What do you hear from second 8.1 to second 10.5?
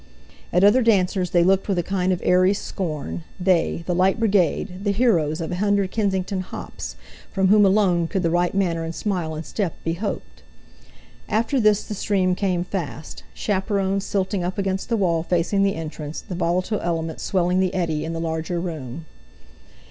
the right manner and smile and step be hoped.